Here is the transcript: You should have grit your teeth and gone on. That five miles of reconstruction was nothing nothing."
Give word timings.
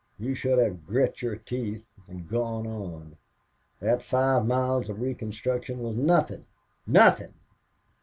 You 0.17 0.33
should 0.33 0.57
have 0.57 0.87
grit 0.87 1.21
your 1.21 1.35
teeth 1.35 1.87
and 2.07 2.27
gone 2.27 2.65
on. 2.65 3.17
That 3.79 4.01
five 4.01 4.47
miles 4.47 4.89
of 4.89 4.99
reconstruction 4.99 5.77
was 5.77 5.95
nothing 5.95 6.45
nothing." 6.87 7.35